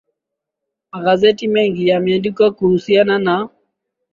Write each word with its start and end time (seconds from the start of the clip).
magazeti 0.91 1.47
mengi 1.47 1.87
yameandika 1.87 2.51
kuhusiana 2.51 3.19
na 3.19 3.49